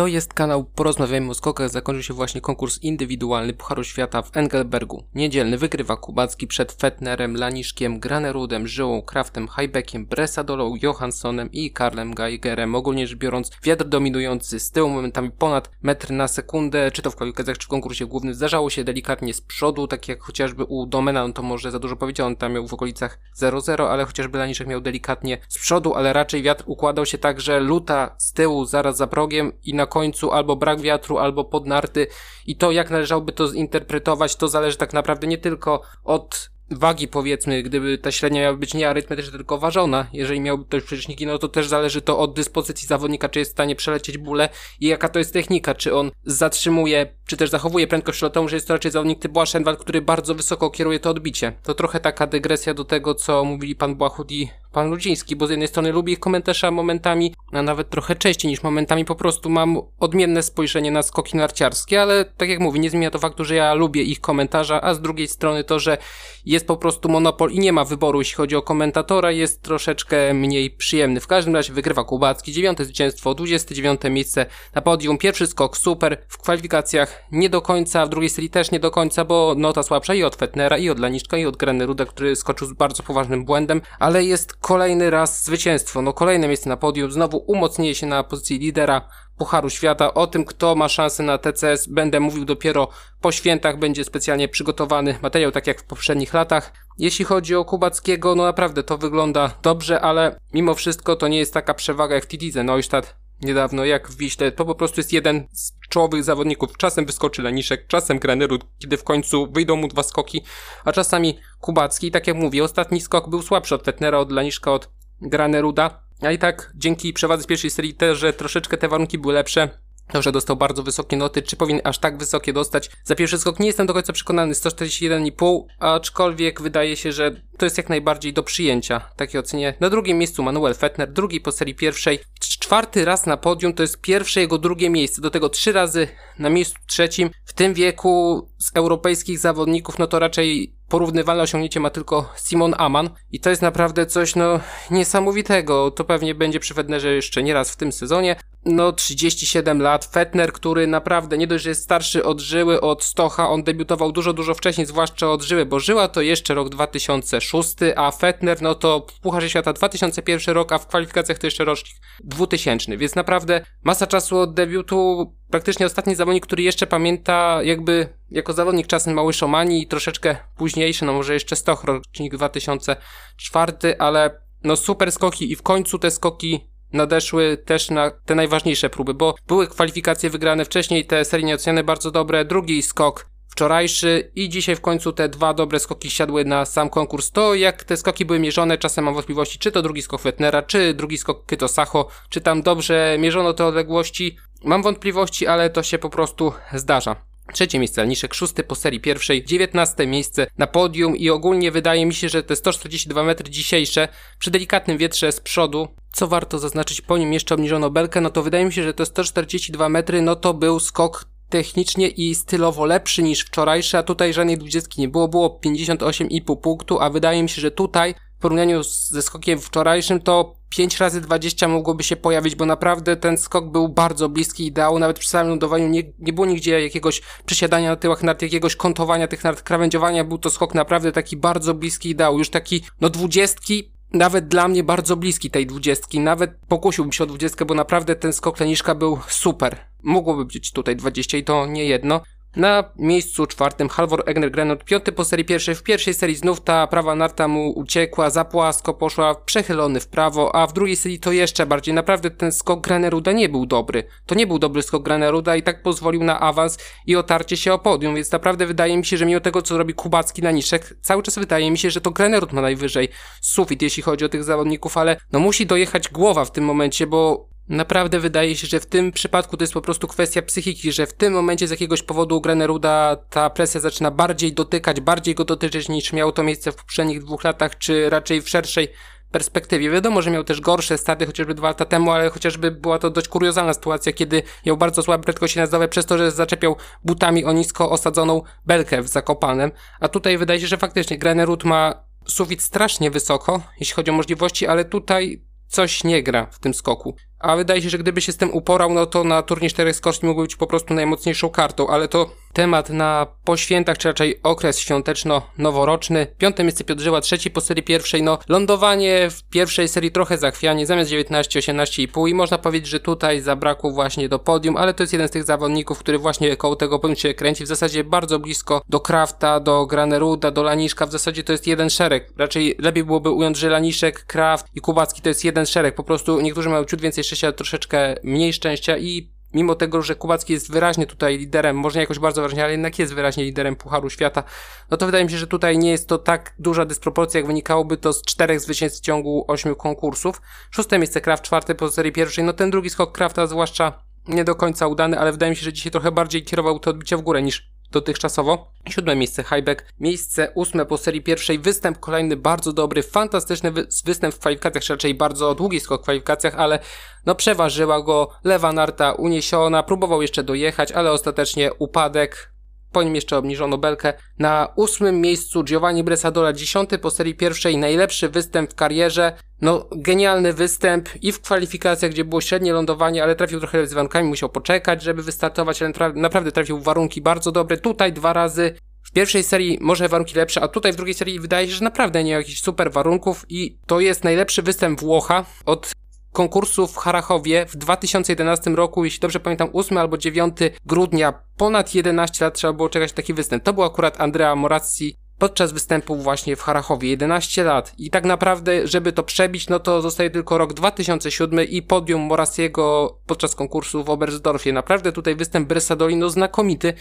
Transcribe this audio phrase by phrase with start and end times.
[0.00, 1.70] To jest kanał Porozmawiajmy o skokach.
[1.70, 5.04] Zakończył się właśnie konkurs indywidualny Pucharu Świata w Engelbergu.
[5.14, 12.74] Niedzielny wygrywa Kubacki przed Fetnerem, Laniszkiem, Granerudem, Żyłą, Kraftem, Hajbekiem, Bresadolą, Johanssonem i Karlem Geigerem.
[12.74, 17.16] Ogólnie rzecz biorąc, wiatr dominujący z tyłu momentami ponad metr na sekundę, czy to w
[17.16, 18.34] kwalifikacjach, czy w konkursie głównym.
[18.34, 21.96] Zdarzało się delikatnie z przodu, tak jak chociażby u Domena, no to może za dużo
[21.96, 26.12] powiedział, on tam miał w okolicach 0-0, ale chociażby Laniszek miał delikatnie z przodu, ale
[26.12, 30.32] raczej wiatr układał się tak, że luta z tyłu zaraz za progiem i na końcu
[30.32, 32.06] albo brak wiatru, albo podnarty.
[32.46, 37.62] I to jak należałoby to zinterpretować, to zależy tak naprawdę nie tylko od wagi powiedzmy,
[37.62, 41.48] gdyby ta średnia miała być nie arytmetyczna, tylko ważona, jeżeli miałby ktoś przecieżniki, no to
[41.48, 44.48] też zależy to od dyspozycji zawodnika, czy jest w stanie przelecieć bóle
[44.80, 48.68] i jaka to jest technika, czy on zatrzymuje, czy też zachowuje prędkość lotową, że jest
[48.68, 51.52] to raczej zawodnik typu Aschenwald, który bardzo wysoko kieruje to odbicie.
[51.62, 55.50] To trochę taka dygresja do tego, co mówili pan Błachut i pan Ludziński, bo z
[55.50, 59.78] jednej strony lubię ich komentarze momentami, a nawet trochę częściej niż momentami po prostu mam
[60.00, 63.74] odmienne spojrzenie na skoki narciarskie, ale tak jak mówię, nie zmienia to faktu, że ja
[63.74, 65.98] lubię ich komentarza, a z drugiej strony to, że
[66.46, 70.70] jest po prostu monopol i nie ma wyboru, jeśli chodzi o komentatora, jest troszeczkę mniej
[70.70, 71.20] przyjemny.
[71.20, 76.38] W każdym razie wygrywa Kubacki, dziewiąte zwycięstwo, 29 miejsce na podium, pierwszy skok super, w
[76.38, 80.22] kwalifikacjach nie do końca, w drugiej serii też nie do końca, bo nota słabsza i
[80.22, 84.24] od Fetnera, i od Laniczka, i od Greneruda, który skoczył z bardzo poważnym błędem, ale
[84.24, 89.08] jest kolejny raz zwycięstwo, no kolejne miejsce na podium, znowu umocnienie się na pozycji lidera
[89.40, 90.14] Pucharu Świata.
[90.14, 92.88] O tym, kto ma szansę na TCS, będę mówił dopiero
[93.20, 93.78] po świętach.
[93.78, 96.72] Będzie specjalnie przygotowany materiał, tak jak w poprzednich latach.
[96.98, 101.54] Jeśli chodzi o Kubackiego, no naprawdę to wygląda dobrze, ale mimo wszystko to nie jest
[101.54, 104.52] taka przewaga jak w Tididze Neustadt niedawno, jak w Wiśle.
[104.52, 106.76] To po prostu jest jeden z czołowych zawodników.
[106.76, 110.42] Czasem wyskoczy Leniszek, czasem Granerud, kiedy w końcu wyjdą mu dwa skoki,
[110.84, 112.06] a czasami Kubacki.
[112.06, 116.09] I tak jak mówię, ostatni skok był słabszy od Fetnera, od Leniszka, od Graneruda.
[116.22, 119.68] A i tak dzięki przewadze z pierwszej serii też, że troszeczkę te warunki były lepsze,
[120.12, 122.90] to, że dostał bardzo wysokie noty, czy powinien aż tak wysokie dostać?
[123.04, 127.78] Za pierwszy skok nie jestem do końca przekonany, 141,5, aczkolwiek wydaje się, że to jest
[127.78, 129.74] jak najbardziej do przyjęcia, takie ocenie.
[129.80, 134.00] Na drugim miejscu Manuel Fettner, drugi po serii pierwszej, czwarty raz na podium, to jest
[134.00, 137.30] pierwsze jego drugie miejsce, do tego trzy razy na miejscu trzecim.
[137.44, 143.10] W tym wieku z europejskich zawodników, no to raczej porównywalne osiągnięcie ma tylko Simon Aman
[143.32, 145.90] i to jest naprawdę coś no niesamowitego.
[145.90, 148.36] To pewnie będzie przy Fednerze jeszcze nieraz w tym sezonie.
[148.64, 153.48] No 37 lat, Fetner, który naprawdę nie dość, że jest starszy od Żyły, od Stocha,
[153.48, 158.10] on debiutował dużo, dużo wcześniej, zwłaszcza od Żyły, bo Żyła to jeszcze rok 2006, a
[158.10, 163.14] Fetner no to Pucharze Świata 2001 rok, a w kwalifikacjach to jeszcze rocznik 2000, więc
[163.14, 169.14] naprawdę masa czasu od debiutu, praktycznie ostatni zawodnik, który jeszcze pamięta jakby jako zawodnik czasem
[169.14, 175.52] mały Szomani i troszeczkę późniejszy, no może jeszcze Stoch, rocznik 2004, ale no super skoki
[175.52, 180.64] i w końcu te skoki nadeszły też na te najważniejsze próby, bo były kwalifikacje wygrane
[180.64, 185.54] wcześniej, te seryjnie oceniane bardzo dobre, drugi skok wczorajszy i dzisiaj w końcu te dwa
[185.54, 187.30] dobre skoki siadły na sam konkurs.
[187.30, 190.94] To jak te skoki były mierzone, czasem mam wątpliwości, czy to drugi skok Fetnera, czy
[190.94, 194.36] drugi skok Kyto Sacho, czy tam dobrze mierzono te odległości.
[194.64, 197.29] Mam wątpliwości, ale to się po prostu zdarza.
[197.52, 202.14] Trzecie miejsce Alniszek, szósty po serii pierwszej, dziewiętnaste miejsce na podium i ogólnie wydaje mi
[202.14, 207.18] się, że te 142 metry dzisiejsze przy delikatnym wietrze z przodu, co warto zaznaczyć, po
[207.18, 210.54] nim jeszcze obniżono belkę, no to wydaje mi się, że te 142 metry, no to
[210.54, 215.60] był skok technicznie i stylowo lepszy niż wczorajszy, a tutaj żadnej dwudziestki nie było, było
[215.64, 221.00] 58,5 punktu, a wydaje mi się, że tutaj w porównaniu ze skokiem wczorajszym to 5
[221.00, 225.28] razy 20 mogłoby się pojawić, bo naprawdę ten skok był bardzo bliski ideału, nawet przy
[225.28, 229.62] samym lądowaniu nie, nie było nigdzie jakiegoś przesiadania na tyłach nart, jakiegoś kątowania tych nart,
[229.62, 234.68] krawędziowania, był to skok naprawdę taki bardzo bliski ideału, już taki, no dwudziestki, nawet dla
[234.68, 238.94] mnie bardzo bliski tej dwudziestki, nawet pokusiłbym się o dwudziestkę, bo naprawdę ten skok Leniszka
[238.94, 239.76] był super.
[240.02, 242.20] Mogłoby być tutaj 20 i to nie jedno.
[242.56, 245.74] Na miejscu czwartym Halvor Egner piąty po serii pierwszej.
[245.74, 250.54] W pierwszej serii znów ta prawa narta mu uciekła, za płasko poszła, przechylony w prawo,
[250.54, 251.94] a w drugiej serii to jeszcze bardziej.
[251.94, 254.04] Naprawdę ten skok Graneruda nie był dobry.
[254.26, 257.78] To nie był dobry skok Graneruda i tak pozwolił na awans i otarcie się o
[257.78, 261.22] podium, więc naprawdę wydaje mi się, że mimo tego, co robi Kubacki na niszek, cały
[261.22, 263.08] czas wydaje mi się, że to Granerud ma najwyżej
[263.40, 267.49] sufit, jeśli chodzi o tych zawodników, ale no musi dojechać głowa w tym momencie, bo
[267.70, 271.12] Naprawdę wydaje się, że w tym przypadku to jest po prostu kwestia psychiki, że w
[271.12, 275.88] tym momencie z jakiegoś powodu u Graneruda ta presja zaczyna bardziej dotykać, bardziej go dotyczyć
[275.88, 278.88] niż miało to miejsce w poprzednich dwóch latach, czy raczej w szerszej
[279.30, 279.90] perspektywie.
[279.90, 283.28] Wiadomo, że miał też gorsze starty chociażby dwa lata temu, ale chociażby była to dość
[283.28, 287.90] kuriozalna sytuacja, kiedy miał bardzo słabe prędkości nazdowe przez to, że zaczepiał butami o nisko
[287.90, 289.70] osadzoną belkę w Zakopanem.
[290.00, 294.66] A tutaj wydaje się, że faktycznie Granerud ma sufit strasznie wysoko, jeśli chodzi o możliwości,
[294.66, 297.16] ale tutaj coś nie gra w tym skoku.
[297.40, 300.28] A wydaje się, że gdyby się z tym uporał, no to na turniej czterech skoczni
[300.28, 304.78] mógłby być po prostu najmocniejszą kartą, ale to temat na po świętach, czy raczej okres
[304.78, 306.26] świąteczno-noworoczny.
[306.38, 310.86] Piąte miejsce Piotr Żyła, trzeci po serii pierwszej, no lądowanie w pierwszej serii trochę zachwianie,
[310.86, 315.12] zamiast 19, 18,5 i można powiedzieć, że tutaj zabrakło właśnie do podium, ale to jest
[315.12, 318.82] jeden z tych zawodników, który właśnie koło tego podium się kręci, w zasadzie bardzo blisko
[318.88, 322.32] do Krafta, do Graneruda, do Laniszka, w zasadzie to jest jeden szereg.
[322.36, 326.40] Raczej lepiej byłoby ująć, że Laniszek, Kraft i Kubacki to jest jeden szereg, po prostu
[326.40, 331.06] niektórzy mają ciut więcej szczęścia, troszeczkę mniej szczęścia i mimo tego, że Kubacki jest wyraźnie
[331.06, 334.42] tutaj liderem, może nie jakoś bardzo wyraźnie, ale jednak jest wyraźnie liderem Pucharu Świata,
[334.90, 337.96] no to wydaje mi się, że tutaj nie jest to tak duża dysproporcja, jak wynikałoby
[337.96, 340.42] to z czterech zwycięstw w ciągu ośmiu konkursów.
[340.70, 344.54] Szóste miejsce Kraft, czwarte po serii pierwszej, no ten drugi skok Krafta zwłaszcza nie do
[344.54, 347.42] końca udany, ale wydaje mi się, że dzisiaj trochę bardziej kierował to odbicie w górę
[347.42, 348.72] niż dotychczasowo.
[348.88, 354.34] Siódme miejsce Highback, miejsce ósme po serii pierwszej, występ kolejny bardzo dobry, fantastyczny wy występ
[354.34, 356.78] w kwalifikacjach, raczej bardzo długi skok w kwalifikacjach, ale
[357.26, 362.52] no przeważyła go lewa narta uniesiona, próbował jeszcze dojechać, ale ostatecznie upadek,
[362.92, 364.12] po nim jeszcze obniżono belkę.
[364.38, 369.32] Na ósmym miejscu Giovanni Bresadola, dziesiąty po serii pierwszej, najlepszy występ w karierze.
[369.60, 374.28] No, genialny występ i w kwalifikacjach, gdzie było średnie lądowanie, ale trafił trochę z warunkami,
[374.28, 377.76] musiał poczekać, żeby wystartować, ale naprawdę trafił w warunki bardzo dobre.
[377.76, 381.68] Tutaj dwa razy w pierwszej serii może warunki lepsze, a tutaj w drugiej serii wydaje
[381.68, 385.90] się, że naprawdę nie ma jakichś super warunków i to jest najlepszy występ Włocha od
[386.32, 390.56] konkursu w Harachowie w 2011 roku, jeśli dobrze pamiętam, 8 albo 9
[390.86, 393.64] grudnia, ponad 11 lat trzeba było czekać taki występ.
[393.64, 398.86] To był akurat Andrea Morazzi podczas występu właśnie w Harachowie 11 lat i tak naprawdę,
[398.86, 404.10] żeby to przebić, no to zostaje tylko rok 2007 i podium Morassiego podczas konkursu w
[404.10, 404.72] Oberstdorfie.
[404.72, 406.94] Naprawdę tutaj występ Bressadoli, no znakomity.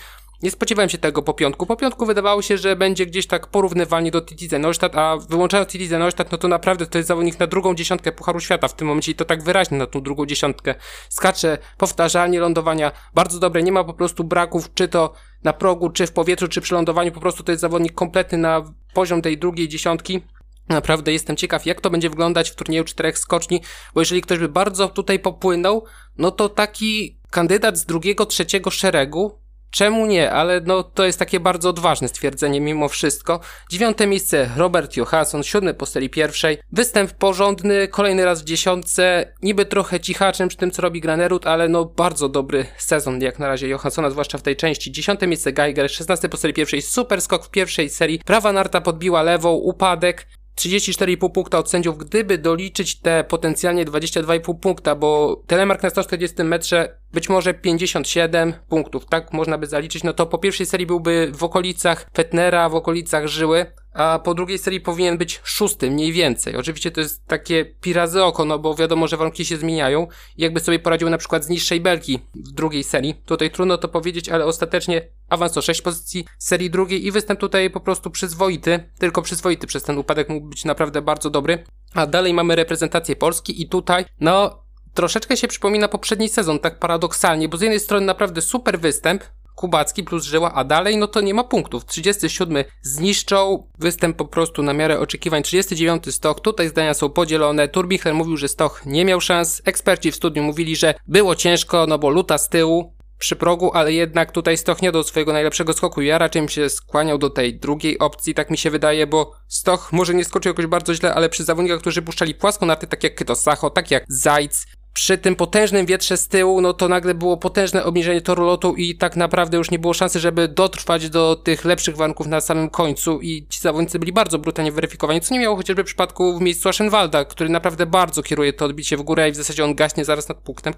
[0.44, 1.66] Nie spodziewałem się tego po piątku.
[1.66, 5.90] Po piątku wydawało się, że będzie gdzieś tak porównywalnie do Titi Neustadt, a wyłączając Titi
[5.90, 9.12] Neustadt, no to naprawdę to jest zawodnik na drugą dziesiątkę Pucharu Świata w tym momencie
[9.12, 10.76] i to tak wyraźnie na tą drugą dziesiątkę.
[11.10, 15.14] Skacze powtarzalnie lądowania, bardzo dobre, nie ma po prostu braków, czy to
[15.44, 18.74] na progu, czy w powietrzu, czy przy lądowaniu, po prostu to jest zawodnik kompletny na
[18.94, 20.22] poziom tej drugiej dziesiątki.
[20.70, 23.62] Naprawdę jestem ciekaw, jak to będzie wyglądać w turnieju czterech skoczni,
[23.94, 25.86] bo jeżeli ktoś by bardzo tutaj popłynął,
[26.18, 29.40] no to taki kandydat z drugiego, trzeciego szeregu
[29.72, 30.32] Czemu nie?
[30.32, 33.40] Ale no, to jest takie bardzo odważne stwierdzenie mimo wszystko.
[33.70, 36.58] Dziewiąte miejsce Robert Johansson, siódmy po serii pierwszej.
[36.72, 39.34] Występ porządny, kolejny raz w dziesiątce.
[39.42, 43.48] Niby trochę cichaczem przy tym, co robi Granerud, ale no bardzo dobry sezon jak na
[43.48, 44.92] razie Johanssona, zwłaszcza w tej części.
[44.92, 46.82] Dziesiąte miejsce Geiger, szesnasty po serii pierwszej.
[46.82, 48.20] Super skok w pierwszej serii.
[48.26, 50.28] Prawa narta podbiła lewą, upadek.
[50.60, 57.00] 34,5 punkta od sędziów, gdyby doliczyć te potencjalnie 22,5 punkta, bo telemark na 140 metrze
[57.14, 61.44] być może 57 punktów, tak można by zaliczyć, no to po pierwszej serii byłby w
[61.44, 66.56] okolicach Fetnera, w okolicach Żyły, a po drugiej serii powinien być szósty, mniej więcej.
[66.56, 70.08] Oczywiście to jest takie pirazy oko, no bo wiadomo, że warunki się zmieniają
[70.38, 74.30] jakby sobie poradził na przykład z niższej belki w drugiej serii, tutaj trudno to powiedzieć,
[74.30, 79.22] ale ostatecznie awans o 6 pozycji serii drugiej i występ tutaj po prostu przyzwoity, tylko
[79.22, 81.64] przyzwoity przez ten upadek mógł być naprawdę bardzo dobry.
[81.94, 84.64] A dalej mamy reprezentację Polski i tutaj, no,
[84.94, 89.24] troszeczkę się przypomina poprzedni sezon, tak paradoksalnie, bo z jednej strony naprawdę super występ,
[89.60, 91.86] Kubacki plus Żyła, a dalej no to nie ma punktów.
[91.86, 95.44] 37 zniszczą, występ po prostu na miarę oczekiwań.
[95.44, 97.68] 39 Stoch, tutaj zdania są podzielone.
[97.68, 99.62] Turbichler mówił, że Stoch nie miał szans.
[99.66, 103.94] Eksperci w studiu mówili, że było ciężko, no bo luta z tyłu, przy progu, ale
[103.94, 106.02] jednak tutaj Stoch nie do swojego najlepszego skoku.
[106.02, 109.94] Ja raczej bym się skłaniał do tej drugiej opcji, tak mi się wydaje, bo Stoch
[109.94, 113.16] może nie skoczył jakoś bardzo źle, ale przy zawodnikach, którzy puszczali płasko narty, tak jak
[113.16, 117.38] Kyto Sacho, tak jak Zajc, przy tym potężnym wietrze z tyłu, no to nagle było
[117.38, 121.66] potężne obniżenie toru lotu i tak naprawdę już nie było szansy, żeby dotrwać do tych
[121.66, 123.22] lepszych warunków na samym końcu.
[123.22, 126.70] I ci zawodnicy byli bardzo brutalnie weryfikowani, co nie miało chociażby w przypadku w miejscu
[126.70, 130.30] Aschenwalda, który naprawdę bardzo kieruje to odbicie w górę i w zasadzie on gaśnie zaraz
[130.30, 130.74] nad punktem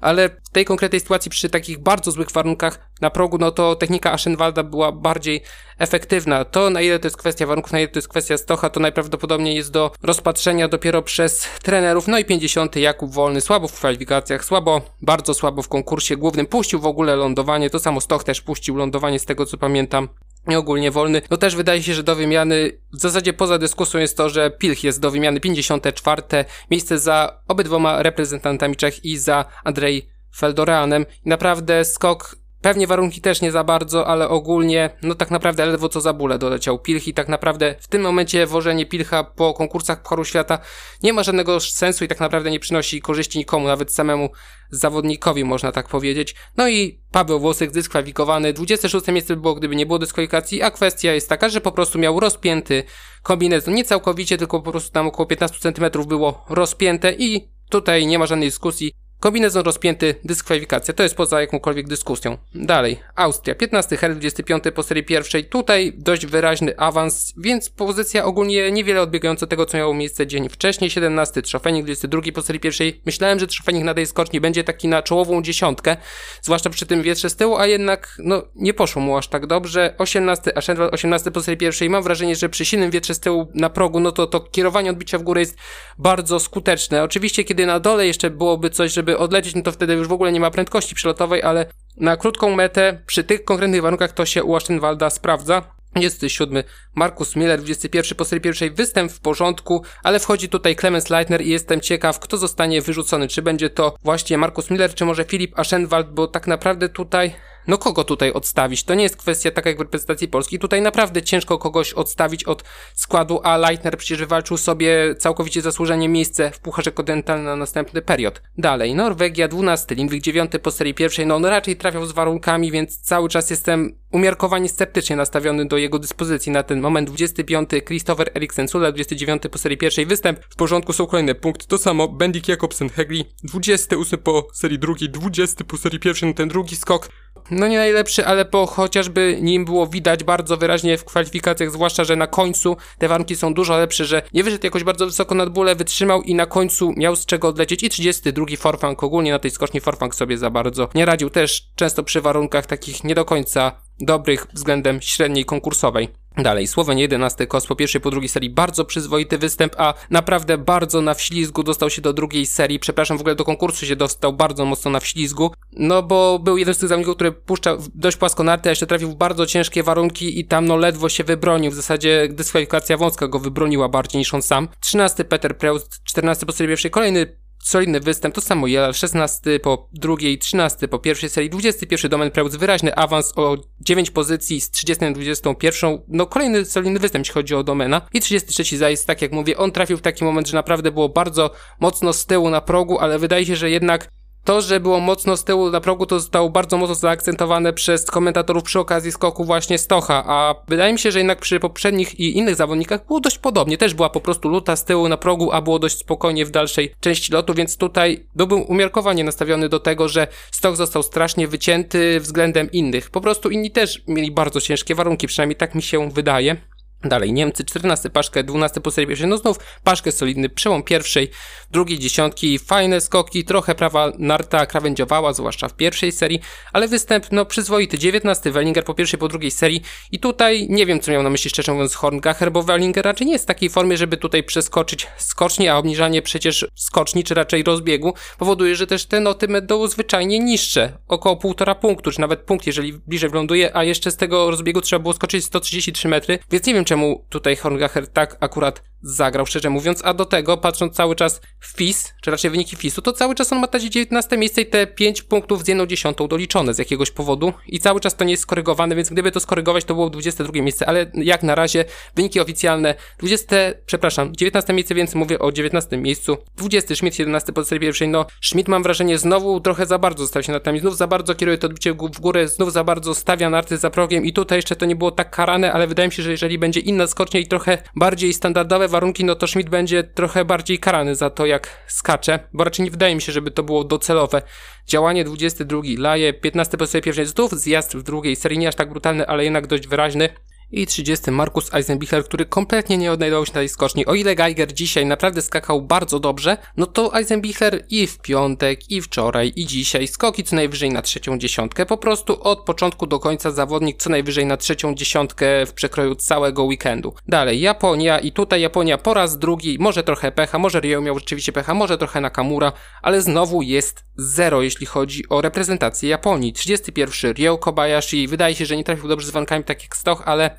[0.00, 4.12] ale w tej konkretnej sytuacji przy takich bardzo złych warunkach na progu, no to technika
[4.12, 5.42] Aschenwalda była bardziej
[5.78, 6.44] efektywna.
[6.44, 9.56] To na ile to jest kwestia warunków, na ile to jest kwestia stocha, to najprawdopodobniej
[9.56, 12.08] jest do rozpatrzenia dopiero przez trenerów.
[12.08, 12.76] No i 50.
[12.76, 17.70] Jakub Wolny, słabo w kwalifikacjach, słabo, bardzo słabo w konkursie głównym, puścił w ogóle lądowanie,
[17.70, 20.08] to samo Stoch też puścił lądowanie z tego co pamiętam.
[20.48, 21.22] I ogólnie wolny.
[21.30, 24.84] No też wydaje się, że do wymiany, w zasadzie poza dyskusją jest to, że Pilch
[24.84, 26.22] jest do wymiany 54.
[26.70, 31.06] Miejsce za obydwoma reprezentantami Czech i za Andrzej Feldoreanem.
[31.24, 35.88] I naprawdę skok Pewnie warunki też nie za bardzo, ale ogólnie, no tak naprawdę ledwo
[35.88, 40.02] co za bóle doleciał Pilch i tak naprawdę w tym momencie wożenie Pilcha po konkursach
[40.02, 40.58] Pucharu Świata
[41.02, 44.28] nie ma żadnego sensu i tak naprawdę nie przynosi korzyści nikomu, nawet samemu
[44.70, 46.34] zawodnikowi, można tak powiedzieć.
[46.56, 48.52] No i Paweł Włosek dyskwalifikowany.
[48.52, 51.98] 26 miejsce by było, gdyby nie było dyskwalifikacji, a kwestia jest taka, że po prostu
[51.98, 52.84] miał rozpięty
[53.22, 53.74] kombinezon.
[53.74, 58.26] Nie całkowicie, tylko po prostu tam około 15 cm było rozpięte i tutaj nie ma
[58.26, 59.03] żadnej dyskusji.
[59.24, 60.94] Kombinezon rozpięty, dyskwalifikacja.
[60.94, 62.38] To jest poza jakąkolwiek dyskusją.
[62.54, 63.00] Dalej.
[63.14, 63.54] Austria.
[63.54, 65.44] 15 her, 25 po serii pierwszej.
[65.44, 70.90] Tutaj dość wyraźny awans, więc pozycja ogólnie niewiele odbiegająca tego, co miało miejsce dzień wcześniej.
[70.90, 73.00] 17 Trzofenik, 22 po serii pierwszej.
[73.06, 75.96] Myślałem, że Trzofenik na tej skoczni będzie taki na czołową dziesiątkę,
[76.42, 79.94] zwłaszcza przy tym wietrze z tyłu, a jednak, no, nie poszło mu aż tak dobrze.
[79.98, 81.90] 18 Aschenwald, 18 po serii pierwszej.
[81.90, 85.18] Mam wrażenie, że przy silnym wietrze z tyłu na progu, no to to kierowanie odbicia
[85.18, 85.56] w górę jest
[85.98, 87.02] bardzo skuteczne.
[87.02, 90.32] Oczywiście, kiedy na dole jeszcze byłoby coś, żeby odlecieć, no to wtedy już w ogóle
[90.32, 91.66] nie ma prędkości przelotowej, ale
[91.96, 95.62] na krótką metę, przy tych konkretnych warunkach to się u Aschenwalda sprawdza.
[95.96, 101.10] Jest siódmy Markus Miller, 21 po serii pierwszej, występ w porządku, ale wchodzi tutaj Clemens
[101.10, 103.28] Leitner i jestem ciekaw, kto zostanie wyrzucony.
[103.28, 107.34] Czy będzie to właśnie Markus Miller, czy może Filip Aschenwald, bo tak naprawdę tutaj
[107.66, 108.84] no kogo tutaj odstawić?
[108.84, 110.58] To nie jest kwestia taka jak w reprezentacji Polski.
[110.58, 116.50] Tutaj naprawdę ciężko kogoś odstawić od składu, a Leitner przecież wywalczył sobie całkowicie zasłużenie miejsce
[116.50, 118.42] w Pucharze Kontynentalnym na następny period.
[118.58, 123.00] Dalej, Norwegia 12, Lindwik 9 po serii pierwszej, no on raczej trafiał z warunkami, więc
[123.00, 127.08] cały czas jestem umiarkowanie sceptycznie nastawiony do jego dyspozycji na ten moment.
[127.08, 130.40] 25 Christopher Eriksen Sula, 29 po serii pierwszej występ.
[130.50, 131.66] W porządku są kolejne punkty.
[131.66, 136.48] To samo Bendik Jakobsen Hegli, 28 po serii drugiej, 20 po serii pierwszej, no ten
[136.48, 137.08] drugi skok
[137.54, 142.16] no nie najlepszy, ale po chociażby nim było widać bardzo wyraźnie w kwalifikacjach, zwłaszcza, że
[142.16, 145.74] na końcu te warunki są dużo lepsze, że nie wyszedł jakoś bardzo wysoko nad bóle,
[145.74, 147.82] wytrzymał i na końcu miał z czego odlecieć.
[147.82, 152.02] I 32 forfang ogólnie na tej skoczni forfang sobie za bardzo nie radził, też często
[152.02, 156.08] przy warunkach takich nie do końca dobrych względem średniej konkursowej.
[156.36, 161.00] Dalej, Słowenia 11 kos po pierwszej, po drugiej serii bardzo przyzwoity występ, a naprawdę bardzo
[161.00, 164.64] na wślizgu dostał się do drugiej serii, przepraszam, w ogóle do konkursu się dostał bardzo
[164.64, 168.70] mocno na wślizgu, no bo był jeden z tych zawodników, który puszcza dość płaskonarty, a
[168.70, 172.96] jeszcze trafił w bardzo ciężkie warunki i tam no ledwo się wybronił, w zasadzie dyskwalifikacja
[172.96, 174.68] wąska go wybroniła bardziej niż on sam.
[174.80, 179.88] 13 Peter Preust, 14 po serii pierwszej, kolejny solidny występ, to samo Jelal, 16 po
[179.92, 185.04] drugiej, 13 po pierwszej serii, 21 Domen Preutz, wyraźny awans o 9 pozycji z 30
[185.04, 189.32] na 21, no kolejny solidny występ, jeśli chodzi o Domena i 33 Zajs, tak jak
[189.32, 192.98] mówię, on trafił w taki moment, że naprawdę było bardzo mocno z tyłu na progu,
[192.98, 194.08] ale wydaje się, że jednak
[194.44, 198.62] to, że było mocno z tyłu na progu, to zostało bardzo mocno zaakcentowane przez komentatorów
[198.62, 202.56] przy okazji skoku właśnie Stocha, a wydaje mi się, że jednak przy poprzednich i innych
[202.56, 203.78] zawodnikach było dość podobnie.
[203.78, 206.94] Też była po prostu luta z tyłu na progu, a było dość spokojnie w dalszej
[207.00, 212.70] części lotu, więc tutaj byłbym umiarkowanie nastawiony do tego, że Stoch został strasznie wycięty względem
[212.72, 213.10] innych.
[213.10, 216.56] Po prostu inni też mieli bardzo ciężkie warunki, przynajmniej tak mi się wydaje.
[217.04, 221.30] Dalej, Niemcy 14 paszkę, 12 po serii pierwszej, no znów paszkę solidny, przełom pierwszej,
[221.70, 226.40] drugiej dziesiątki, fajne skoki, trochę prawa narta krawędziowała, zwłaszcza w pierwszej serii,
[226.72, 229.82] ale występ, no przyzwoity, 19 Wellinger po pierwszej, po drugiej serii.
[230.12, 233.32] I tutaj nie wiem, co miał na myśli szczerze mówiąc Horngacher, bo Wellinger raczej nie
[233.32, 238.14] jest w takiej formie, żeby tutaj przeskoczyć skoczni, a obniżanie przecież skoczni, czy raczej rozbiegu
[238.38, 242.92] powoduje, że też te noty będą zwyczajnie niższe, około półtora punktu, czy nawet punkt, jeżeli
[242.92, 246.84] bliżej wląduje, a jeszcze z tego rozbiegu trzeba było skoczyć 133 metry, więc nie wiem,
[246.84, 251.40] czy czemu tutaj Horngacher tak akurat zagrał, szczerze mówiąc, a do tego, patrząc cały czas
[251.60, 254.66] w FIS, czy raczej wyniki FIS-u, to cały czas on ma takie 19 miejsce i
[254.66, 257.52] te 5 punktów z jedną dziesiątą doliczone z jakiegoś powodu.
[257.66, 260.88] I cały czas to nie jest skorygowane, więc gdyby to skorygować, to było 22 miejsce,
[260.88, 261.84] ale jak na razie
[262.16, 267.64] wyniki oficjalne 20, przepraszam, 19 miejsce, więc mówię o 19 miejscu, 20 Schmidt, 17 po
[267.64, 270.96] serii pierwszej, no Schmidt mam wrażenie znowu trochę za bardzo został się nad nami, znów
[270.96, 274.24] za bardzo kieruje to odbicie w górę, znów za bardzo stawia narty za progiem.
[274.24, 276.73] I tutaj jeszcze to nie było tak karane, ale wydaje mi się, że jeżeli będzie
[276.80, 281.30] inna skocznia i trochę bardziej standardowe warunki, no to Schmidt będzie trochę bardziej karany za
[281.30, 284.42] to, jak skacze, bo raczej nie wydaje mi się, żeby to było docelowe.
[284.86, 289.26] Działanie 22, Laje, 15 po pierwszej znów, zjazd w drugiej serii, nie aż tak brutalny,
[289.26, 290.28] ale jednak dość wyraźny
[290.72, 294.06] i 30 Markus Eisenbichler, który kompletnie nie odnajdował się na tej skoczni.
[294.06, 299.02] O ile Geiger dzisiaj naprawdę skakał bardzo dobrze, no to Eisenbichler i w piątek, i
[299.02, 301.86] wczoraj, i dzisiaj skoki co najwyżej na trzecią dziesiątkę.
[301.86, 306.64] Po prostu od początku do końca zawodnik co najwyżej na trzecią dziesiątkę w przekroju całego
[306.64, 307.14] weekendu.
[307.28, 311.52] Dalej Japonia i tutaj Japonia po raz drugi, może trochę pecha, może Rio miał rzeczywiście
[311.52, 316.52] pecha, może trochę Nakamura, ale znowu jest zero jeśli chodzi o reprezentację Japonii.
[316.52, 320.58] 31 Ryo Kobayashi, wydaje się, że nie trafił dobrze z wankami tak jak Stoch, ale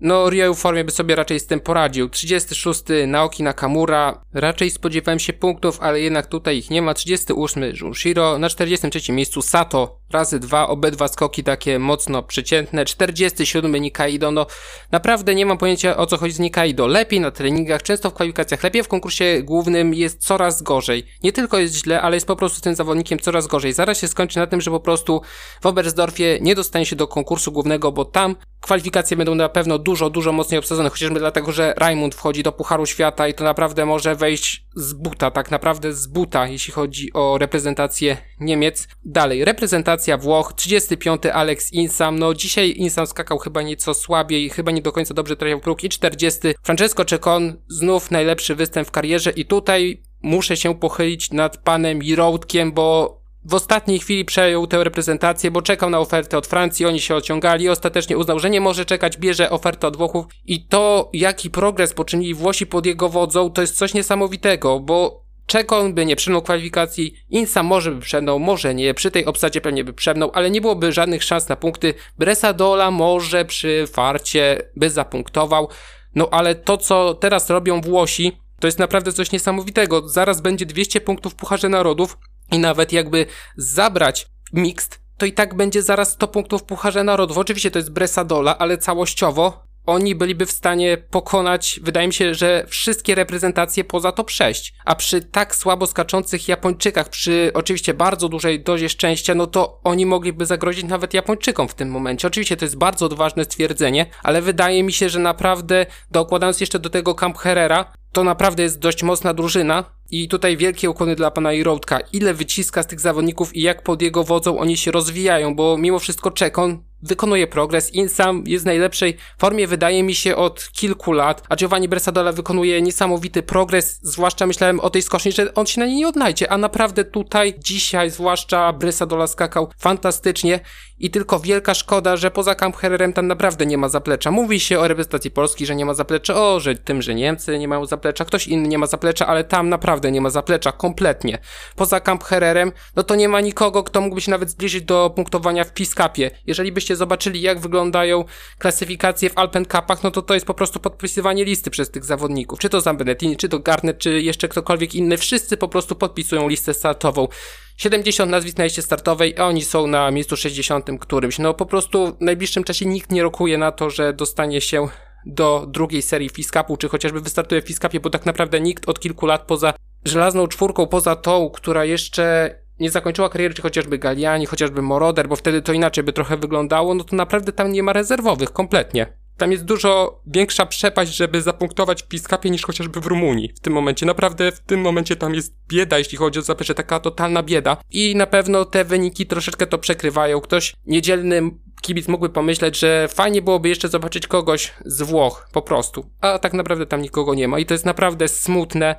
[0.00, 2.08] no Ryo w formie by sobie raczej z tym poradził.
[2.08, 6.94] 36 Naoki Nakamura, raczej spodziewałem się punktów, ale jednak tutaj ich nie ma.
[6.94, 12.84] 38 Junshiro, na 43 miejscu Sato, razy dwa, obydwa skoki takie mocno przeciętne.
[12.84, 14.46] 47 Nikaido, no
[14.92, 16.86] naprawdę nie mam pojęcia o co chodzi z Nikaido.
[16.86, 21.06] Lepiej na treningach, często w kwalifikacjach, lepiej w konkursie głównym jest coraz gorzej.
[21.22, 23.72] Nie tylko jest źle, ale jest po prostu tym zawodnikiem coraz gorzej.
[23.72, 25.22] Zaraz się skończy na tym, że po prostu
[25.62, 30.10] w Oberstdorfie nie dostanie się do konkursu głównego, bo tam kwalifikacje będą na pewno dużo,
[30.10, 34.14] dużo mocniej obsadzone, chociażby dlatego, że Raimund wchodzi do Pucharu Świata i to naprawdę może
[34.14, 38.88] wejść z buta, tak naprawdę z buta, jeśli chodzi o reprezentację Niemiec.
[39.04, 41.26] Dalej, reprezentacja Włoch, 35.
[41.26, 45.60] Alex Insam, no dzisiaj Insam skakał chyba nieco słabiej, chyba nie do końca dobrze trafiał
[45.60, 46.40] próg i 40.
[46.62, 52.72] Francesco Cecon, znów najlepszy występ w karierze i tutaj muszę się pochylić nad panem Jiroutkiem,
[52.72, 57.14] bo w ostatniej chwili przejął tę reprezentację, bo czekał na ofertę od Francji, oni się
[57.14, 60.26] ociągali, ostatecznie uznał, że nie może czekać, bierze ofertę od Włochów.
[60.44, 65.94] I to, jaki progres poczynili Włosi pod jego wodzą, to jest coś niesamowitego, bo Czekon
[65.94, 69.92] by nie przemnął kwalifikacji, Insa może by przemnął, może nie, przy tej obsadzie pewnie by
[69.92, 71.94] przemnął, ale nie byłoby żadnych szans na punkty.
[72.18, 75.68] Bresadola może przy farcie by zapunktował,
[76.14, 80.08] no ale to co teraz robią Włosi, to jest naprawdę coś niesamowitego.
[80.08, 82.18] Zaraz będzie 200 punktów w Pucharze Narodów,
[82.54, 87.38] i nawet jakby zabrać mixed, to i tak będzie zaraz 100 punktów w Pucharze Narodów.
[87.38, 92.64] Oczywiście to jest Bresadola, ale całościowo oni byliby w stanie pokonać, wydaje mi się, że
[92.68, 94.74] wszystkie reprezentacje poza top 6.
[94.84, 100.06] A przy tak słabo skaczących Japończykach, przy oczywiście bardzo dużej dozie szczęścia, no to oni
[100.06, 102.28] mogliby zagrozić nawet Japończykom w tym momencie.
[102.28, 106.90] Oczywiście to jest bardzo odważne stwierdzenie, ale wydaje mi się, że naprawdę dokładając jeszcze do
[106.90, 111.52] tego Camp Herrera, to naprawdę jest dość mocna drużyna i tutaj wielkie ukłony dla pana
[111.52, 112.00] Irołtka.
[112.12, 115.98] Ile wyciska z tych zawodników i jak pod jego wodzą oni się rozwijają, bo mimo
[115.98, 117.94] wszystko Czekon wykonuje progres.
[117.94, 122.82] Insam jest w najlepszej formie, wydaje mi się, od kilku lat, a Giovanni Bresadola wykonuje
[122.82, 126.58] niesamowity progres, zwłaszcza myślałem o tej skoczni, że on się na niej nie odnajdzie, a
[126.58, 130.60] naprawdę tutaj, dzisiaj, zwłaszcza Bresadola skakał fantastycznie
[130.98, 134.30] i tylko wielka szkoda, że poza Camp Herrerem tam naprawdę nie ma zaplecza.
[134.30, 137.68] Mówi się o reprezentacji Polski, że nie ma zaplecza, o, że tym, że Niemcy nie
[137.68, 141.38] mają zaplecza, ktoś inny nie ma zaplecza, ale tam naprawdę nie ma zaplecza, kompletnie.
[141.76, 145.64] Poza Camp Herrerem, no to nie ma nikogo, kto mógłby się nawet zbliżyć do punktowania
[145.64, 146.30] w Piskapie.
[146.46, 148.24] Jeżeli byście zobaczyli, jak wyglądają
[148.58, 152.58] klasyfikacje w Alpen Cupach, no to to jest po prostu podpisywanie listy przez tych zawodników.
[152.58, 156.74] Czy to Zambenettini, czy to Garnet, czy jeszcze ktokolwiek inny, wszyscy po prostu podpisują listę
[156.74, 157.28] startową.
[157.76, 161.38] 70 nazwisk na liście startowej, a oni są na miejscu 60 którymś.
[161.38, 164.88] No po prostu w najbliższym czasie nikt nie rokuje na to, że dostanie się
[165.26, 169.26] do drugiej serii Fiskapu, czy chociażby wystartuje w Fiskapie, bo tak naprawdę nikt od kilku
[169.26, 174.82] lat poza żelazną czwórką, poza tą, która jeszcze nie zakończyła kariery, czy chociażby Galiani, chociażby
[174.82, 178.52] Moroder, bo wtedy to inaczej by trochę wyglądało, no to naprawdę tam nie ma rezerwowych
[178.52, 179.06] kompletnie.
[179.36, 183.72] Tam jest dużo większa przepaść, żeby zapunktować w Piskapie niż chociażby w Rumunii w tym
[183.72, 184.06] momencie.
[184.06, 187.76] Naprawdę w tym momencie tam jest bieda, jeśli chodzi o zaplecze, taka totalna bieda.
[187.90, 190.40] I na pewno te wyniki troszeczkę to przekrywają.
[190.40, 191.50] Ktoś niedzielny
[191.82, 196.10] kibic mógłby pomyśleć, że fajnie byłoby jeszcze zobaczyć kogoś z Włoch, po prostu.
[196.20, 197.58] A tak naprawdę tam nikogo nie ma.
[197.58, 198.96] I to jest naprawdę smutne,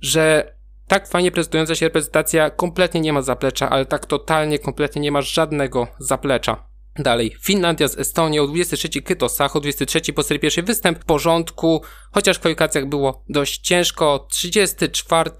[0.00, 0.55] że
[0.88, 5.22] tak fajnie prezentująca się reprezentacja kompletnie nie ma zaplecza, ale tak totalnie, kompletnie nie ma
[5.22, 6.66] żadnego zaplecza.
[6.98, 12.36] Dalej, Finlandia z Estonią, 23 Kyto Sacho, 23 po serii pierwszej występ w porządku, chociaż
[12.36, 15.30] w kwalifikacjach było dość ciężko, 34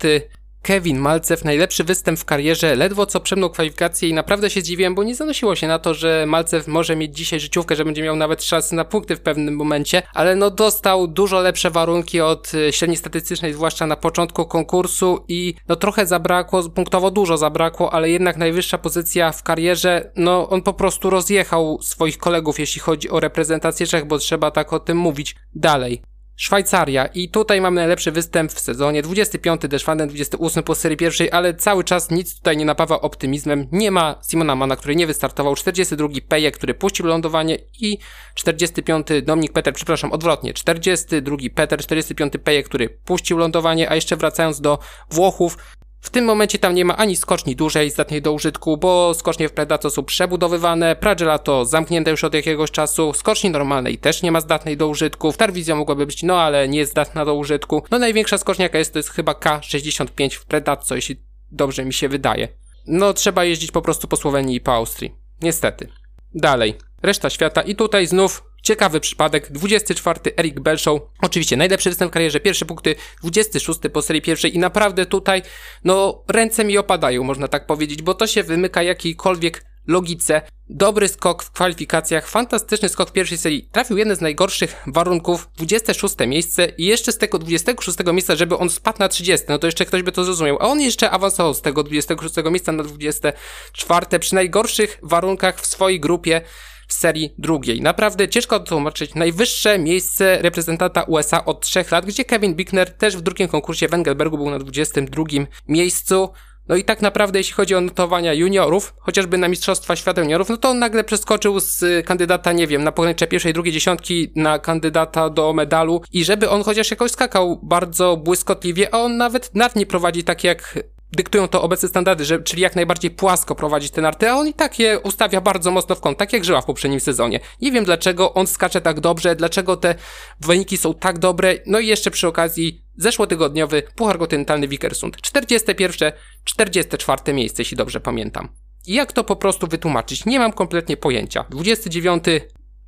[0.63, 5.05] Kevin Malcew, najlepszy występ w karierze, ledwo co przemnął kwalifikację i naprawdę się zdziwiłem, bo
[5.05, 8.45] nie zanosiło się na to, że Malcew może mieć dzisiaj życiówkę, że będzie miał nawet
[8.45, 12.97] szansę na punkty w pewnym momencie, ale no dostał dużo lepsze warunki od e, średniej
[12.97, 18.79] statystycznej, zwłaszcza na początku konkursu i no trochę zabrakło, punktowo dużo zabrakło, ale jednak najwyższa
[18.79, 24.05] pozycja w karierze, no on po prostu rozjechał swoich kolegów, jeśli chodzi o reprezentację Czech,
[24.05, 25.37] bo trzeba tak o tym mówić.
[25.55, 26.16] Dalej.
[26.37, 27.07] Szwajcaria.
[27.07, 31.85] I tutaj mamy najlepszy występ w sezonie, 25 Deschwanden, 28 po serii pierwszej, ale cały
[31.85, 33.67] czas nic tutaj nie napawa optymizmem.
[33.73, 37.99] Nie ma Simona Mana, który nie wystartował, 42 Peje, który puścił lądowanie i
[38.35, 44.61] 45 Dominik Peter, przepraszam, odwrotnie, 42 Peter, 45 Peje, który puścił lądowanie, a jeszcze wracając
[44.61, 44.79] do
[45.11, 45.59] Włochów,
[46.07, 49.53] w tym momencie tam nie ma ani skoczni dużej zdatnej do użytku, bo skocznie w
[49.53, 50.97] Predato są przebudowywane,
[51.45, 55.75] to zamknięte już od jakiegoś czasu, skoczni normalnej też nie ma zdatnej do użytku, Tarwizja
[55.75, 57.83] mogłaby być, no ale nie jest zdatna do użytku.
[57.91, 61.17] No największa skocznia jaka jest to jest chyba K65 w Predatco, jeśli
[61.53, 62.49] dobrze mi się wydaje.
[62.87, 65.15] No trzeba jeździć po prostu po Słowenii i po Austrii.
[65.43, 65.89] Niestety.
[66.35, 66.75] Dalej.
[67.03, 72.41] Reszta świata i tutaj znów Ciekawy przypadek, 24 Eric Belshaw, oczywiście najlepszy występ w karierze,
[72.41, 74.57] pierwsze punkty, 26 po serii pierwszej.
[74.57, 75.43] I naprawdę tutaj,
[75.85, 80.43] no ręce mi opadają, można tak powiedzieć, bo to się wymyka jakiejkolwiek logice.
[80.69, 83.69] Dobry skok w kwalifikacjach, fantastyczny skok w pierwszej serii.
[83.73, 88.71] Trafił jeden z najgorszych warunków, 26 miejsce i jeszcze z tego 26 miejsca, żeby on
[88.71, 90.57] spadł na 30, no to jeszcze ktoś by to zrozumiał.
[90.61, 96.01] A on jeszcze awansował z tego 26 miejsca na 24 przy najgorszych warunkach w swojej
[96.01, 96.41] grupie
[96.87, 97.81] w serii drugiej.
[97.81, 99.15] Naprawdę ciężko tłumaczyć.
[99.15, 103.95] Najwyższe miejsce reprezentanta USA od 3 lat, gdzie Kevin Bickner też w drugim konkursie w
[103.95, 105.25] Engelbergu był na 22
[105.69, 106.29] miejscu.
[106.69, 110.57] No i tak naprawdę, jeśli chodzi o notowania juniorów, chociażby na Mistrzostwa Świata Juniorów, no
[110.57, 115.31] to on nagle przeskoczył z kandydata, nie wiem, na pogranicze pierwszej, drugiej dziesiątki na kandydata
[115.31, 119.87] do medalu i żeby on chociaż jakoś skakał bardzo błyskotliwie, a on nawet nart nie
[119.87, 120.79] prowadzi tak jak
[121.13, 124.55] dyktują to obecne standardy, że, czyli jak najbardziej płasko prowadzić te narty, a on i
[124.55, 127.41] tak je ustawia bardzo mocno w kąt, tak jak żyła w poprzednim sezonie.
[127.61, 129.95] Nie wiem dlaczego on skacze tak dobrze, dlaczego te
[130.41, 135.17] wyniki są tak dobre, no i jeszcze przy okazji zeszłotygodniowy Puchar Kontynentalny Wikersund.
[135.17, 136.13] 41,
[136.45, 138.49] 44 miejsce, jeśli dobrze pamiętam.
[138.87, 140.27] I jak to po prostu wytłumaczyć?
[140.27, 141.45] Nie mam kompletnie pojęcia.
[141.51, 142.25] 29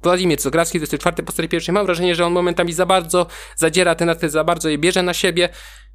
[0.02, 1.72] Władimir Zografski, 24 po serii pierwszej.
[1.72, 3.26] Mam wrażenie, że on momentami za bardzo
[3.56, 5.48] zadziera te narty, za bardzo je bierze na siebie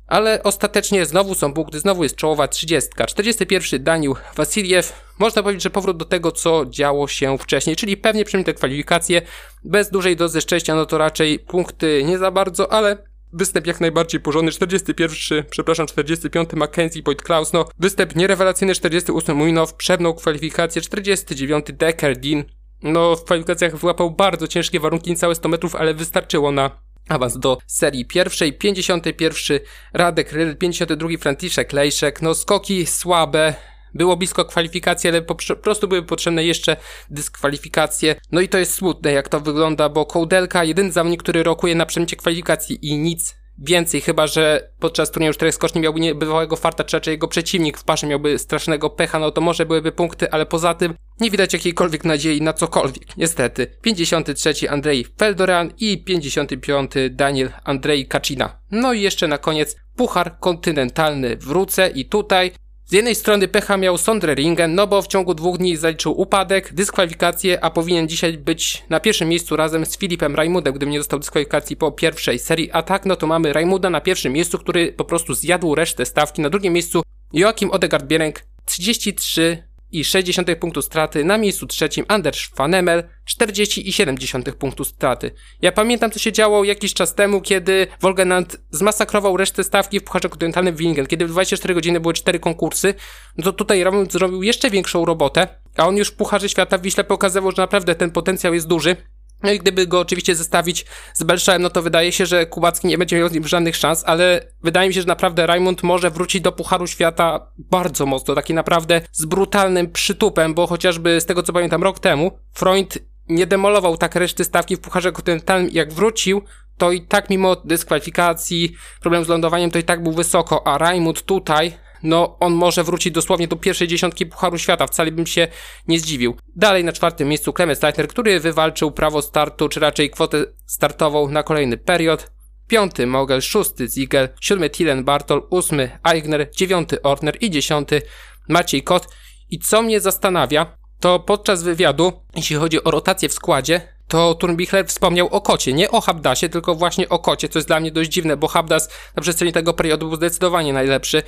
[0.07, 2.89] ale ostatecznie znowu są punkty, znowu jest czołowa 30.
[3.07, 5.03] 41 Daniel Wasiliew.
[5.19, 9.21] Można powiedzieć, że powrót do tego, co działo się wcześniej, czyli pewnie te kwalifikacje,
[9.63, 14.21] bez dużej dozy szczęścia, no to raczej punkty nie za bardzo, ale Występ jak najbardziej
[14.21, 21.65] porządny, 41, przepraszam, 45 Mackenzie Boyd Klaus, no występ nierewelacyjny, 48 Muinow, przebnął kwalifikację, 49
[21.73, 22.43] Decker Dean,
[22.83, 26.71] no w kwalifikacjach wyłapał bardzo ciężkie warunki, niecałe 100 metrów, ale wystarczyło na
[27.09, 29.59] awans do serii pierwszej, 51
[29.93, 33.53] Radek Ryl, 52 Franciszek Lejszek, no skoki słabe,
[33.93, 36.77] było blisko kwalifikacji, ale po prostu były potrzebne jeszcze
[37.09, 38.15] dyskwalifikacje.
[38.31, 41.85] No i to jest smutne, jak to wygląda, bo Kołdelka, jedyny zawodnik, który rokuje na
[41.85, 46.97] przemycie kwalifikacji i nic więcej, chyba że podczas turnieju czterech skoczni miałby niebywałego farta, czy
[46.97, 50.73] raczej jego przeciwnik w parze miałby strasznego pecha, no to może byłyby punkty, ale poza
[50.73, 53.17] tym nie widać jakiejkolwiek nadziei na cokolwiek.
[53.17, 53.67] Niestety.
[53.81, 58.59] 53 Andrzej Feldoran i 55 Daniel Andrzej Kacina.
[58.71, 62.51] No i jeszcze na koniec Puchar Kontynentalny wrócę i tutaj
[62.93, 66.73] z jednej strony pecha miał Sondre Ringen, no bo w ciągu dwóch dni zaliczył upadek,
[66.73, 71.19] dyskwalifikację, a powinien dzisiaj być na pierwszym miejscu razem z Filipem Raimundem, gdyby nie dostał
[71.19, 72.71] dyskwalifikacji po pierwszej serii.
[72.71, 76.41] A tak, no to mamy Raimuda na pierwszym miejscu, który po prostu zjadł resztę stawki.
[76.41, 77.01] Na drugim miejscu
[77.33, 78.33] Joachim Odegaard-Bierenk
[78.65, 79.63] 33
[79.99, 83.03] i 60 punktu straty, na miejscu trzecim Anders Fanemel
[83.39, 85.31] 40,7 punktu straty.
[85.61, 90.29] Ja pamiętam co się działo jakiś czas temu, kiedy Wolgenant zmasakrował resztę stawki w Pucharze
[90.29, 92.93] Kontynentalnym Wingen, kiedy w 24 godziny były 4 konkursy,
[93.37, 96.81] no to tutaj Ramon zrobił jeszcze większą robotę, a on już w Pucharze Świata w
[96.81, 98.95] Wiśle pokazywał, że naprawdę ten potencjał jest duży.
[99.43, 102.97] No i gdyby go oczywiście zestawić z Belszałem, no to wydaje się, że Kubacki nie
[102.97, 106.41] będzie miał z nim żadnych szans, ale wydaje mi się, że naprawdę Raimund może wrócić
[106.41, 111.53] do Pucharu Świata bardzo mocno, taki naprawdę z brutalnym przytupem, bo chociażby z tego co
[111.53, 112.97] pamiętam rok temu, Freund
[113.29, 116.41] nie demolował tak reszty stawki w Pucharze Kontynentalnym, jak wrócił,
[116.77, 121.21] to i tak mimo dyskwalifikacji, problem z lądowaniem, to i tak był wysoko, a Raimund
[121.21, 125.47] tutaj no on może wrócić dosłownie do pierwszej dziesiątki Pucharu Świata, wcale bym się
[125.87, 126.35] nie zdziwił.
[126.55, 131.43] Dalej na czwartym miejscu Clemens Leitner, który wywalczył prawo startu, czy raczej kwotę startową na
[131.43, 132.31] kolejny period.
[132.67, 138.01] Piąty Mogel, szósty Ziegel, siódmy Tilen Bartol, ósmy Eigner, dziewiąty Orner i dziesiąty
[138.49, 139.07] Maciej Kot.
[139.49, 144.87] I co mnie zastanawia, to podczas wywiadu, jeśli chodzi o rotację w składzie, to Turnbichler
[144.87, 148.11] wspomniał o kocie, nie o Habdasie, tylko właśnie o kocie, co jest dla mnie dość
[148.11, 151.23] dziwne, bo Habdas na przestrzeni tego periodu był zdecydowanie najlepszy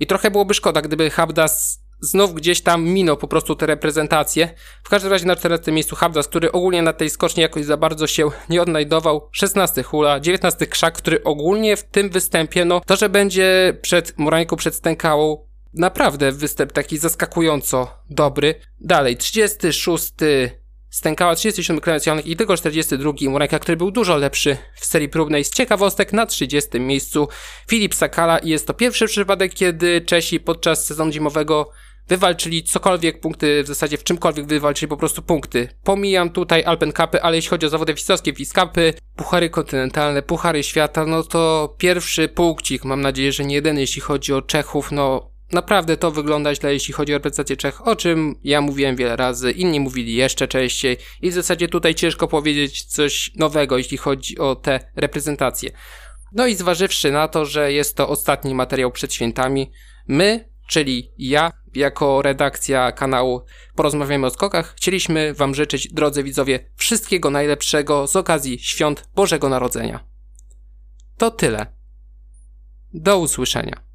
[0.00, 4.54] i trochę byłoby szkoda, gdyby Habdas znów gdzieś tam minął po prostu te reprezentacje.
[4.84, 8.06] W każdym razie na 14 miejscu Habdas, który ogólnie na tej skoczni jakoś za bardzo
[8.06, 9.28] się nie odnajdował.
[9.32, 14.56] 16 Hula, 19 Krzak, który ogólnie w tym występie, no to, że będzie przed Murańką,
[14.56, 18.54] przed Stękałą, naprawdę występ taki zaskakująco dobry.
[18.80, 20.12] Dalej, 36
[20.90, 25.44] Stękała 37 kreacjonych i tylko 42 Mureka, który był dużo lepszy w serii próbnej.
[25.44, 27.28] Z ciekawostek na 30 miejscu
[27.68, 31.70] Filip Sakala i jest to pierwszy przypadek, kiedy Czesi podczas sezonu zimowego
[32.08, 35.68] wywalczyli cokolwiek punkty, w zasadzie w czymkolwiek wywalczyli po prostu punkty.
[35.84, 41.06] Pomijam tutaj Alpen Cupy, ale jeśli chodzi o zawody wisowskie, Wiskapy, Puchary Kontynentalne, Puchary Świata,
[41.06, 45.96] no to pierwszy punkcik, mam nadzieję, że nie jeden, jeśli chodzi o Czechów, no Naprawdę
[45.96, 49.80] to wygląda źle, jeśli chodzi o reprezentację Czech, o czym ja mówiłem wiele razy, inni
[49.80, 54.80] mówili jeszcze częściej i w zasadzie tutaj ciężko powiedzieć coś nowego, jeśli chodzi o te
[54.96, 55.70] reprezentacje.
[56.32, 59.70] No i zważywszy na to, że jest to ostatni materiał przed świętami,
[60.08, 67.30] my, czyli ja, jako redakcja kanału Porozmawiamy o skokach, chcieliśmy Wam życzyć, drodzy widzowie, wszystkiego
[67.30, 70.04] najlepszego z okazji świąt Bożego Narodzenia.
[71.18, 71.66] To tyle.
[72.94, 73.89] Do usłyszenia.